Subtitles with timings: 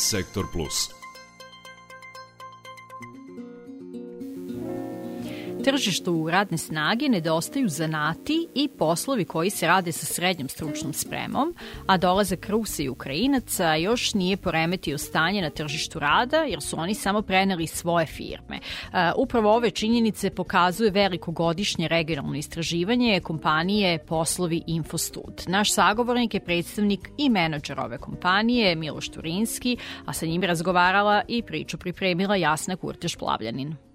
[0.00, 0.99] Sektor Plus.
[5.70, 11.54] Tržištu radne snage nedostaju zanati i poslovi koji se rade sa srednjom stručnom spremom,
[11.86, 16.94] a dolazak Rusa i Ukrajinaca još nije poremetio stanje na tržištu rada, jer su oni
[16.94, 18.56] samo preneli svoje firme.
[18.56, 25.44] E, upravo ove činjenice pokazuje veliko godišnje regionalno istraživanje kompanije Poslovi Infostud.
[25.46, 29.76] Naš sagovornik je predstavnik i menadžer ove kompanije, Miloš Turinski,
[30.06, 33.89] a sa njim razgovarala i priču pripremila Jasna Kurteš-Plavljanin.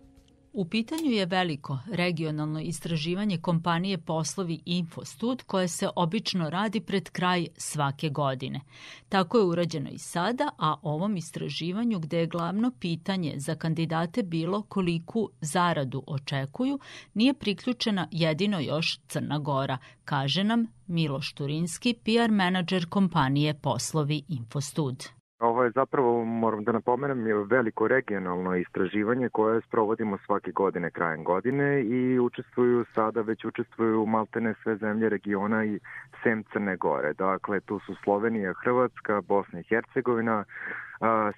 [0.58, 7.48] U pitanju je veliko regionalno istraživanje kompanije Poslovi Infostud koje se obično radi pred kraj
[7.58, 8.62] svake godine.
[9.10, 14.62] Tako je urađeno i sada, a ovom istraživanju gde je glavno pitanje za kandidate bilo
[14.62, 16.80] koliku zaradu očekuju,
[17.14, 25.04] nije priključena jedino još Crna Gora, kaže nam Miloš Turinski, PR menadžer kompanije Poslovi Infostud.
[25.46, 31.24] Ovo je zapravo, moram da napomenem, je veliko regionalno istraživanje koje sprovodimo svake godine krajem
[31.24, 35.80] godine i učestvuju sada, već učestvuju maltene sve zemlje regiona i
[36.24, 37.14] sem Crne Gore.
[37.14, 40.44] Dakle, tu su Slovenija, Hrvatska, Bosna i Hercegovina,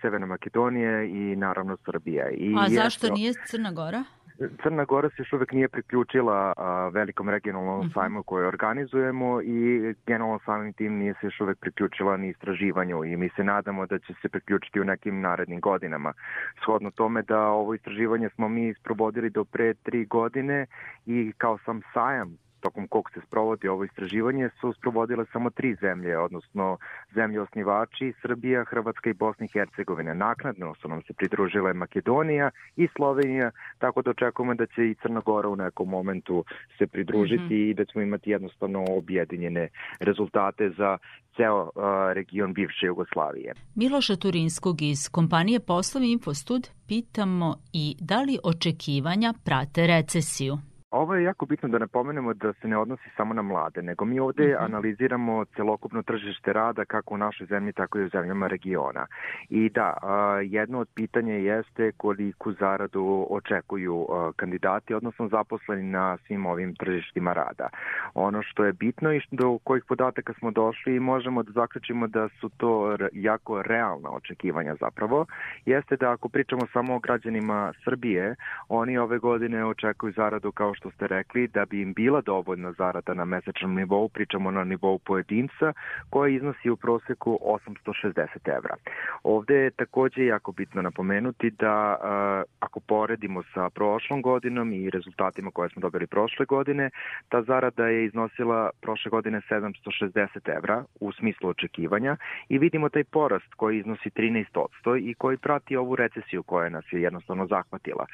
[0.02, 2.30] Severna Makedonija i naravno Srbija.
[2.30, 4.04] I A zašto nije Crna Gora?
[4.64, 7.94] Crna Gora se još uvek nije priključila a, velikom regionalnom mhm.
[7.94, 13.18] sajmu koje organizujemo i generalno samim tim nije se još uvek priključila ni istraživanju i
[13.18, 16.14] mi se nadamo da će se priključiti u nekim narednim godinama.
[16.64, 20.66] Shodno tome da ovo istraživanje smo mi isprobodili do pre tri godine
[21.06, 26.18] i kao sam sajam tokom kog se sprovodi ovo istraživanje su sprovodile samo tri zemlje,
[26.18, 26.78] odnosno
[27.16, 30.14] zemlje osnivači Srbija, Hrvatska i Bosna i Hercegovina.
[30.14, 35.22] Naknadno su nam se pridružile Makedonija i Slovenija, tako da očekujemo da će i Crna
[35.26, 36.44] Gora u nekom momentu
[36.78, 37.70] se pridružiti mm -hmm.
[37.70, 39.68] i da ćemo imati jednostavno objedinjene
[40.00, 40.98] rezultate za
[41.36, 41.72] ceo uh,
[42.14, 43.54] region bivše Jugoslavije.
[43.76, 50.58] Miloša Turinskog iz kompanije Poslovi Infostud pitamo i da li očekivanja prate recesiju.
[50.92, 54.20] Ovo je jako bitno da napomenemo da se ne odnosi samo na mlade, nego mi
[54.20, 54.66] ovde mm -hmm.
[54.66, 59.06] analiziramo celokupno tržište rada kako u našoj zemlji, tako i u zemljama regiona.
[59.50, 59.94] I da,
[60.44, 67.70] jedno od pitanja jeste koliku zaradu očekuju kandidati, odnosno zaposleni na svim ovim tržištima rada.
[68.14, 72.30] Ono što je bitno i do kojih podataka smo došli i možemo da zaključimo da
[72.30, 75.26] su to jako realna očekivanja zapravo,
[75.66, 78.36] jeste da ako pričamo samo o građanima Srbije,
[78.70, 83.14] oni ove godine očekuju zaradu kao što ste rekli, da bi im bila dovoljna zarada
[83.14, 85.74] na mesečnom nivou, pričamo na nivou pojedinca,
[86.10, 88.76] koja iznosi u proseku 860 evra.
[89.24, 91.98] Ovde je takođe jako bitno napomenuti da
[92.60, 96.90] ako poredimo sa prošlom godinom i rezultatima koje smo dobili prošle godine,
[97.30, 102.18] ta zarada je iznosila prošle godine 760 evra u smislu očekivanja
[102.50, 107.02] i vidimo taj porast koji iznosi 13% i koji prati ovu recesiju koja nas je
[107.02, 108.06] jednostavno zahvatila.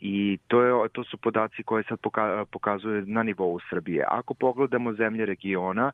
[0.00, 1.98] I to, je, to su podaci podaci koje sad
[2.50, 4.04] pokazuje na nivou Srbije.
[4.08, 5.92] Ako pogledamo zemlje regiona,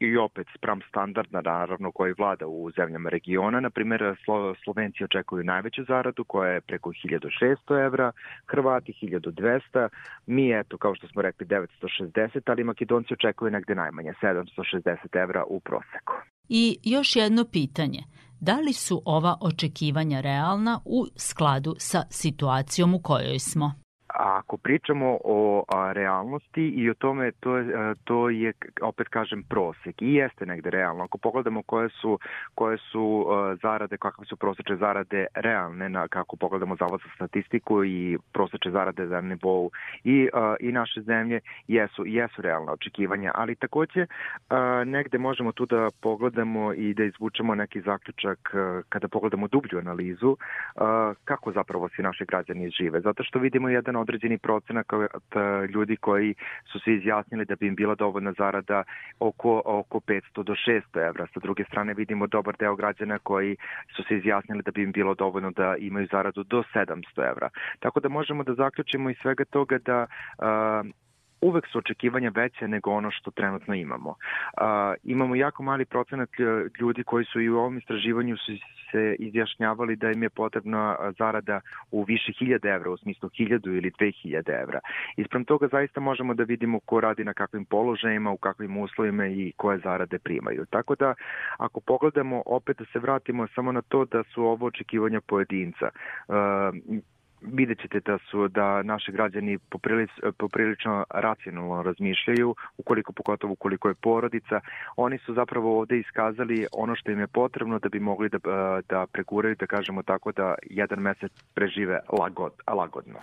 [0.00, 3.60] i opet spram standarda naravno koji vlada u zemljama regiona.
[3.60, 8.12] Na primjer, Slo Slovenci očekuju najveću zaradu koja je preko 1600 evra,
[8.46, 9.88] Hrvati 1200,
[10.26, 15.60] mi eto kao što smo rekli 960, ali Makedonci očekuju negde najmanje 760 evra u
[15.60, 16.12] proseku.
[16.48, 18.02] I još jedno pitanje.
[18.40, 23.89] Da li su ova očekivanja realna u skladu sa situacijom u kojoj smo?
[24.14, 29.42] Ako pričamo o a, realnosti i o tome, to je, a, to je, opet kažem,
[29.42, 31.04] prosek i jeste negde realno.
[31.04, 32.18] Ako pogledamo koje su,
[32.54, 37.84] koje su a, zarade, kakve su prosečne zarade realne, na, kako pogledamo zavod za statistiku
[37.84, 39.70] i prosečne zarade za nivou
[40.04, 44.06] i, a, i naše zemlje, jesu, jesu realne očekivanja, ali takođe
[44.48, 49.78] a, negde možemo tu da pogledamo i da izvučemo neki zaključak a, kada pogledamo dublju
[49.78, 50.36] analizu
[50.76, 53.00] a, kako zapravo svi naši građani žive.
[53.00, 54.92] Zato što vidimo jedan određeni procenak
[55.74, 56.34] ljudi koji
[56.72, 58.82] su se izjasnili da bi im bila dovoljna zarada
[59.18, 61.26] oko, oko 500 do 600 evra.
[61.34, 63.56] Sa druge strane vidimo dobar deo građana koji
[63.96, 67.48] su se izjasnili da bi im bilo dovoljno da imaju zaradu do 700 evra.
[67.78, 70.06] Tako da možemo da zaključimo iz svega toga da
[70.38, 70.90] uh,
[71.40, 74.10] uvek su očekivanja veće nego ono što trenutno imamo.
[74.10, 74.16] Uh,
[75.02, 76.28] imamo jako mali procenat
[76.80, 78.52] ljudi koji su i u ovom istraživanju su
[78.90, 81.60] se izjašnjavali da im je potrebna zarada
[81.90, 84.80] u više hiljada evra, u smislu hiljadu ili dve hiljade evra.
[85.16, 89.52] Isprem toga zaista možemo da vidimo ko radi na kakvim položajima, u kakvim uslovima i
[89.56, 90.66] koje zarade primaju.
[90.70, 91.14] Tako da,
[91.58, 95.88] ako pogledamo, opet da se vratimo samo na to da su ovo očekivanja pojedinca.
[96.28, 96.34] Uh,
[97.42, 103.94] vidjet ćete da su da naši građani poprilič, poprilično racionalno razmišljaju, ukoliko pogotovo ukoliko je
[103.94, 104.60] porodica,
[104.96, 108.38] oni su zapravo ovde iskazali ono što im je potrebno da bi mogli da,
[108.88, 113.18] da preguraju, da kažemo tako, da jedan mesec prežive lagod, lagodno.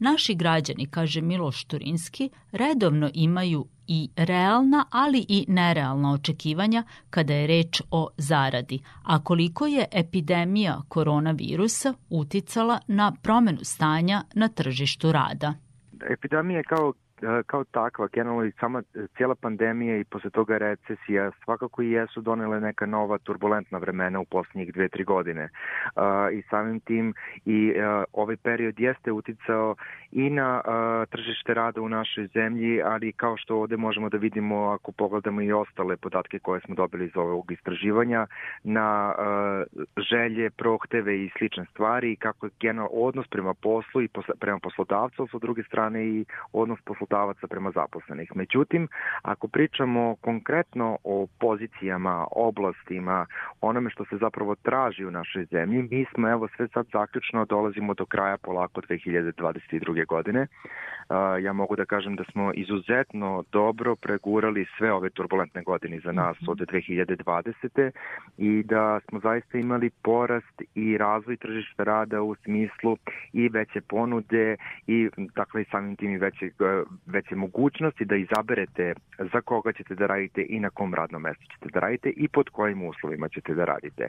[0.00, 7.46] Naši građani, kaže Miloš Turinski, redovno imaju i realna, ali i nerealna očekivanja kada je
[7.46, 15.54] reč o zaradi, a koliko je epidemija koronavirusa uticala na promenu stanja na tržištu rada.
[16.10, 16.92] Epidemija je kao
[17.46, 22.20] kao takva, generalno i sama e, cijela pandemija i posle toga recesija svakako i jesu
[22.20, 25.48] donele neka nova turbulentna vremena u poslednjih dve, tri godine.
[25.96, 26.02] Uh,
[26.32, 27.14] I samim tim
[27.44, 27.72] i
[28.12, 29.74] ovaj period jeste uticao
[30.12, 30.62] i na
[31.10, 35.52] tržište rada u našoj zemlji, ali kao što ovde možemo da vidimo ako pogledamo i
[35.52, 38.26] ostale podatke koje smo dobili iz ovog istraživanja,
[38.64, 39.14] na
[40.10, 44.08] želje, prohteve i slične stvari i kako je general odnos prema poslu i
[44.40, 48.36] prema poslodavcu, sa druge strane i odnos poslodavca poslodavaca prema zaposlenih.
[48.36, 48.88] Međutim,
[49.22, 53.26] ako pričamo konkretno o pozicijama, oblastima,
[53.60, 57.94] onome što se zapravo traži u našoj zemlji, mi smo evo sve sad zaključno dolazimo
[57.94, 60.06] do kraja polako 2022.
[60.06, 60.46] godine.
[61.42, 66.36] Ja mogu da kažem da smo izuzetno dobro pregurali sve ove turbulentne godine za nas
[66.48, 67.90] od 2020.
[68.38, 72.96] i da smo zaista imali porast i razvoj tržišta rada u smislu
[73.32, 76.50] i veće ponude i dakle samim tim i veće
[77.06, 78.94] veće mogućnosti da izaberete
[79.32, 82.48] za koga ćete da radite i na kom radnom mestu ćete da radite i pod
[82.48, 84.08] kojim uslovima ćete da radite.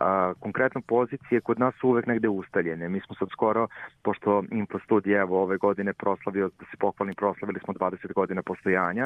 [0.00, 2.88] A, konkretno pozicije kod nas su uvek negde ustaljene.
[2.88, 3.68] Mi smo sad skoro,
[4.02, 9.04] pošto Infostudija evo ove godine proslavio, da se pohvalni proslavili smo 20 godina postojanja,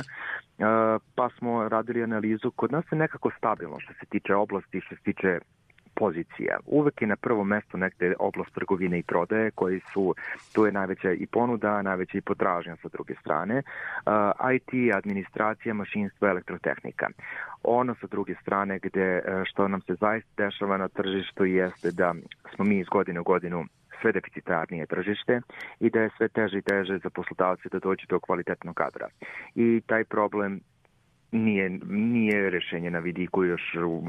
[0.59, 2.51] a, pa smo radili analizu.
[2.51, 5.39] Kod nas je nekako stabilno što se tiče oblasti, što se tiče
[6.01, 6.59] pozicija.
[6.67, 10.15] Uvek je na prvom mestu nekde oblast trgovine i prodaje koji su,
[10.55, 13.63] tu je najveća i ponuda, najveća i potražnja sa druge strane.
[14.57, 17.07] IT, administracija, mašinstvo, elektrotehnika.
[17.63, 22.15] Ono sa druge strane gde uh, što nam se zaista dešava na tržištu jeste da
[22.55, 23.65] smo mi iz godine u godinu
[24.01, 25.41] sve deficitarnije tržište
[25.81, 29.09] i da je sve teže i teže za poslodavce da dođe do kvalitetnog kadra.
[29.55, 30.61] I taj problem
[31.33, 33.63] nije, nije rešenje na vidiku još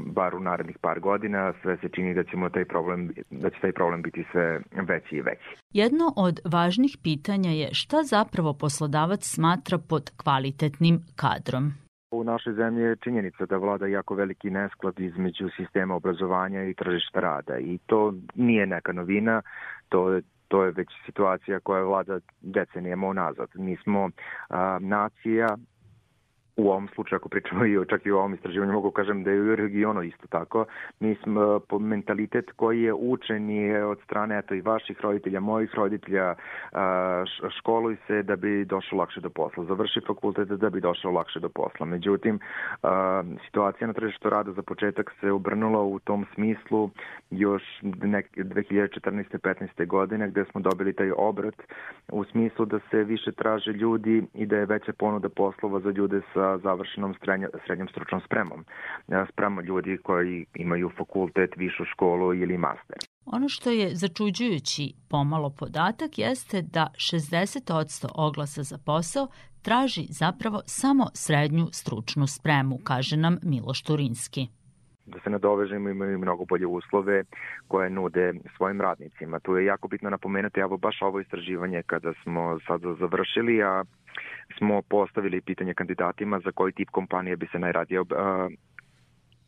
[0.06, 3.72] bar u narednih par godina, sve se čini da ćemo taj problem, da će taj
[3.72, 5.56] problem biti sve veći i veći.
[5.70, 11.72] Jedno od važnih pitanja je šta zapravo poslodavac smatra pod kvalitetnim kadrom.
[12.10, 17.20] U našoj zemlji je činjenica da vlada jako veliki nesklad između sistema obrazovanja i tržišta
[17.20, 19.42] rada i to nije neka novina,
[19.88, 20.22] to je
[20.52, 23.48] to je već situacija koja vlada decenijama unazad.
[23.54, 24.10] Mi smo
[24.48, 25.56] a, nacija
[26.56, 29.40] u ovom slučaju, ako pričamo i čak i o ovom istraživanju, mogu kažem da je
[29.40, 30.64] u regionu isto tako.
[31.00, 35.74] Mi smo po mentalitet koji je učen je od strane eto, i vaših roditelja, mojih
[35.74, 36.34] roditelja,
[37.58, 41.48] školuj se da bi došao lakše do posla, završi fakultet da bi došao lakše do
[41.48, 41.86] posla.
[41.86, 42.40] Međutim,
[43.46, 46.90] situacija na tržištu rada za početak se obrnula u tom smislu
[47.30, 49.38] još 2014.
[49.38, 49.86] 15.
[49.86, 51.62] godine gde smo dobili taj obrat
[52.12, 56.20] u smislu da se više traže ljudi i da je veća ponuda poslova za ljude
[56.34, 58.64] sa sa završenom srednja, srednjom stručnom spremom.
[59.08, 62.98] E, spremom ljudi koji imaju fakultet, višu školu ili master.
[63.26, 69.28] Ono što je začuđujući pomalo podatak jeste da 60% oglasa za posao
[69.62, 74.48] traži zapravo samo srednju stručnu spremu, kaže nam Miloš Turinski
[75.06, 77.24] da se nadovežemo imaju mnogo bolje uslove
[77.68, 79.40] koje nude svojim radnicima.
[79.40, 83.84] Tu je jako bitno napomenuti, evo baš ovo istraživanje kada smo sad završili, a
[84.58, 88.00] smo postavili pitanje kandidatima za koji tip kompanije bi se najradije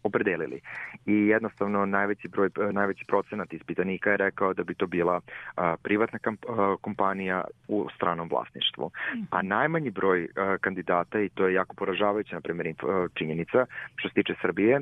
[0.04, 0.60] opredelili.
[1.06, 5.20] I jednostavno najveći broj najveći procenat ispitanika je rekao da bi to bila
[5.56, 8.90] a, privatna a, kompanija u stranom vlasništvu.
[9.30, 10.28] A najmanji broj
[10.60, 12.74] kandidata i to je jako poražavajuća na primjer
[13.14, 14.80] činjenica što se tiče Srbije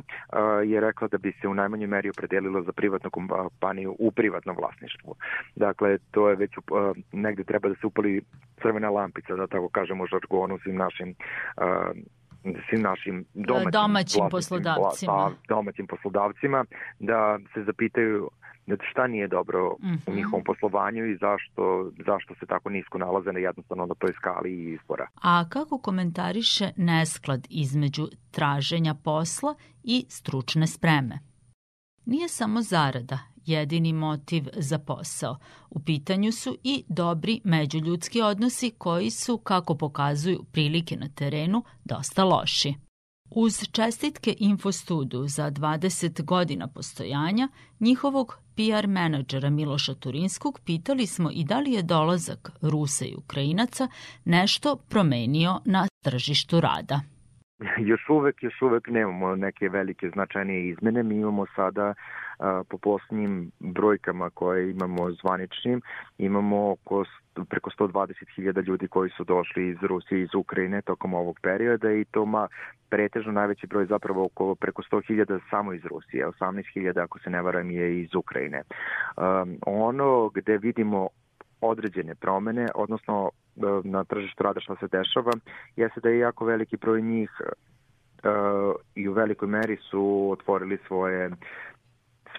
[0.65, 5.15] je rekla da bi se u najmanjoj meri opredelilo za privatnu kompaniju u privatnom vlasništvu.
[5.57, 6.53] Dakle, to je već
[7.13, 8.23] negde treba da se upali
[8.63, 11.15] crvena lampica, da tako kažemo žargonu svim našim
[12.71, 15.13] svim našim domaćim, domaćim poslodavcima.
[15.13, 16.65] Pa, domaćim poslodavcima
[16.99, 18.31] da se zapitaju
[18.91, 19.99] šta nije dobro mm -hmm.
[20.07, 20.17] u mhm.
[20.17, 24.73] njihovom poslovanju i zašto, zašto se tako nisko nalaze na jednostavno na toj skali i
[24.73, 25.09] izbora.
[25.23, 31.19] A kako komentariše nesklad između traženja posla i stručne spreme?
[32.07, 35.39] Nije samo zarada jedini motiv za posao.
[35.71, 42.25] U pitanju su i dobri međuljudski odnosi koji su, kako pokazuju prilike na terenu, dosta
[42.25, 42.75] loši.
[43.31, 47.49] Uz čestitke Infostudu za 20 godina postojanja,
[47.81, 53.89] njihovog PR menadžera Miloša Turinskog pitali smo i da li je dolazak Rusa i Ukrajinaca
[54.25, 57.12] nešto promenio na tržištu rada.
[57.91, 61.03] Još uvek, još uvek nemamo neke velike značajnije izmene.
[61.03, 61.95] Mi imamo sada
[62.39, 65.81] a, po posljednjim brojkama koje imamo zvaničnim,
[66.19, 67.05] imamo oko
[67.49, 72.05] preko 120.000 ljudi koji su došli iz Rusije i iz Ukrajine tokom ovog perioda i
[72.05, 72.49] to ma
[72.89, 77.71] pretežno najveći broj zapravo oko preko 100.000 samo iz Rusije, 18.000 ako se ne varam
[77.71, 78.63] je iz Ukrajine.
[79.17, 81.09] Um, ono gde vidimo
[81.61, 83.31] određene promene, odnosno
[83.85, 85.33] na tržištu rada što se dešava,
[85.77, 91.31] jeste da je jako veliki broj njih uh, i u velikoj meri su otvorili svoje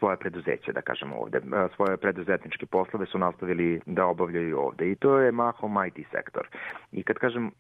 [0.04, 1.40] svoje preduzeće, da kažemo ovde,
[1.76, 6.48] svoje preduzetničke poslove su nastavili da obavljaju ovde i to je mahom IT sektor.
[6.92, 7.52] I kad kažem,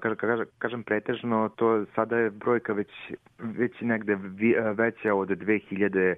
[0.00, 2.90] kažem, kažem, kažem pretežno, to sada je brojka već,
[3.38, 4.16] već negde
[4.74, 6.14] veća od 2000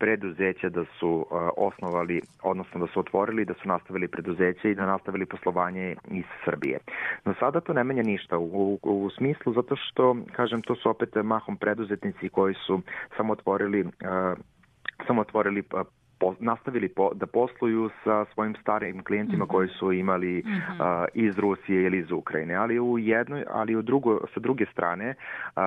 [0.00, 1.26] preduzeća da su uh,
[1.56, 6.78] osnovali, odnosno da su otvorili, da su nastavili preduzeće i da nastavili poslovanje iz Srbije.
[7.24, 10.90] No sada to ne menja ništa u, u, u smislu zato što, kažem, to su
[10.90, 12.80] opet mahom preduzetnici koji su
[13.16, 13.90] samo otvorili uh,
[15.06, 15.84] samo otvorili pa,
[16.18, 19.50] po, nastavili po, da posluju sa svojim starim klijentima mm -hmm.
[19.50, 21.02] koji su imali mm -hmm.
[21.02, 25.14] uh, iz Rusije ili iz Ukrajine, ali u jednoj, ali u drugo, sa druge strane
[25.56, 25.62] uh,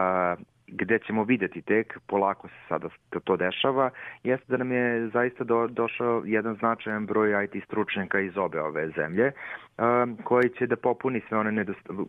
[0.75, 2.89] gde ćemo videti tek, polako se sada
[3.23, 3.89] to, dešava,
[4.23, 8.89] jeste da nam je zaista do, došao jedan značajan broj IT stručnjaka iz obe ove
[8.89, 9.31] zemlje,
[9.77, 12.03] um, koji će da popuni sve one nedostatka,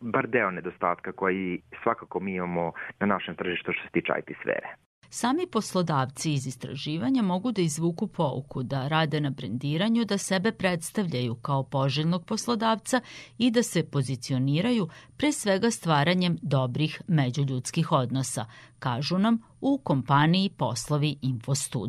[0.00, 4.89] bar deo nedostatka koji svakako mi imamo na našem tržištu što se tiče IT sfere.
[5.12, 11.34] Sami poslodavci iz istraživanja mogu da izvuku pouku, da rade na brendiranju, da sebe predstavljaju
[11.34, 13.00] kao poželjnog poslodavca
[13.38, 18.46] i da se pozicioniraju pre svega stvaranjem dobrih međuljudskih odnosa,
[18.78, 21.78] kažu nam u kompaniji Poslovi Infostud.